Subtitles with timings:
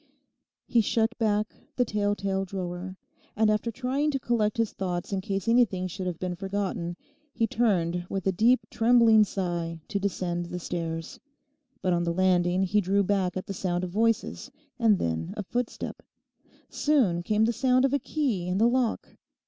[0.65, 2.97] He shut back the tell tale drawer,
[3.35, 6.97] and after trying to collect his thoughts in case anything should have been forgotten,
[7.35, 11.19] he turned with a deep trembling sigh to descend the stairs.
[11.83, 15.43] But on the landing he drew back at the sound of voices, and then a
[15.43, 16.01] footstep.
[16.67, 19.07] Soon came the sound of a key in the lock.